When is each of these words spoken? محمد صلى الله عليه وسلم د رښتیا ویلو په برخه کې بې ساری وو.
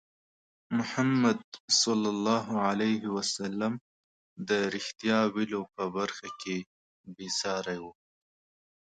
محمد 0.77 1.39
صلى 1.81 2.09
الله 2.15 2.45
عليه 2.67 3.03
وسلم 3.15 3.73
د 4.49 4.51
رښتیا 4.75 5.19
ویلو 5.35 5.61
په 5.75 5.83
برخه 5.97 6.27
کې 6.41 6.57
بې 7.15 7.27
ساری 7.39 7.77
وو. 7.83 7.91